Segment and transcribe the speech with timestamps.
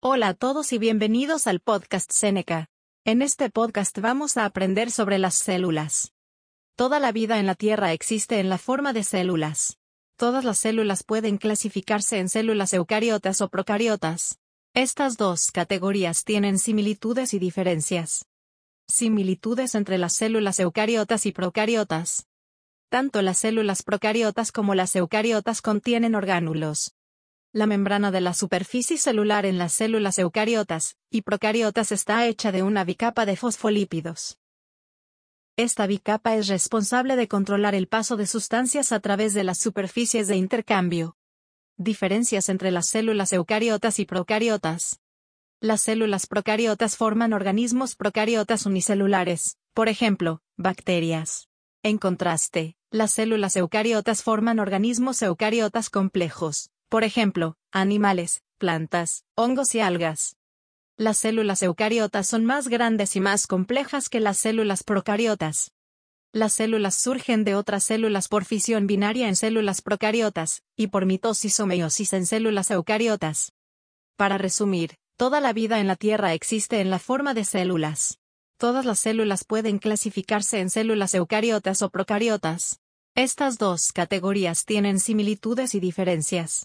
[0.00, 2.68] Hola a todos y bienvenidos al podcast Seneca.
[3.04, 6.12] En este podcast vamos a aprender sobre las células.
[6.76, 9.76] Toda la vida en la Tierra existe en la forma de células.
[10.16, 14.38] Todas las células pueden clasificarse en células eucariotas o procariotas.
[14.72, 18.24] Estas dos categorías tienen similitudes y diferencias.
[18.86, 22.28] Similitudes entre las células eucariotas y procariotas.
[22.88, 26.94] Tanto las células procariotas como las eucariotas contienen orgánulos.
[27.58, 32.62] La membrana de la superficie celular en las células eucariotas y procariotas está hecha de
[32.62, 34.38] una bicapa de fosfolípidos.
[35.56, 40.28] Esta bicapa es responsable de controlar el paso de sustancias a través de las superficies
[40.28, 41.16] de intercambio.
[41.76, 45.00] Diferencias entre las células eucariotas y procariotas.
[45.60, 51.48] Las células procariotas forman organismos procariotas unicelulares, por ejemplo, bacterias.
[51.82, 59.80] En contraste, las células eucariotas forman organismos eucariotas complejos, por ejemplo, animales, plantas, hongos y
[59.80, 60.36] algas.
[60.96, 65.72] Las células eucariotas son más grandes y más complejas que las células procariotas.
[66.32, 71.58] Las células surgen de otras células por fisión binaria en células procariotas, y por mitosis
[71.60, 73.52] o meiosis en células eucariotas.
[74.16, 78.18] Para resumir, toda la vida en la Tierra existe en la forma de células.
[78.58, 82.80] Todas las células pueden clasificarse en células eucariotas o procariotas.
[83.14, 86.56] Estas dos categorías tienen similitudes y diferencias.